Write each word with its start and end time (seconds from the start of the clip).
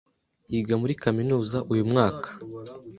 yiga 0.51 0.73
muri 0.81 0.93
Kaminuza 1.03 1.57
uyu 1.71 1.83
mwaka 1.91 2.27